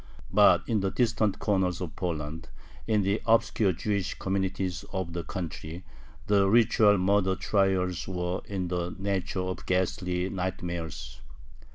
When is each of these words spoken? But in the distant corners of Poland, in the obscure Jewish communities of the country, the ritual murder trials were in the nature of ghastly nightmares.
But 0.33 0.63
in 0.65 0.79
the 0.79 0.89
distant 0.89 1.37
corners 1.37 1.79
of 1.79 1.95
Poland, 1.95 2.49
in 2.87 3.03
the 3.03 3.21
obscure 3.27 3.71
Jewish 3.71 4.15
communities 4.15 4.83
of 4.91 5.13
the 5.13 5.23
country, 5.23 5.83
the 6.25 6.49
ritual 6.49 6.97
murder 6.97 7.35
trials 7.35 8.07
were 8.07 8.41
in 8.45 8.69
the 8.69 8.95
nature 8.97 9.41
of 9.41 9.63
ghastly 9.67 10.27
nightmares. 10.27 11.21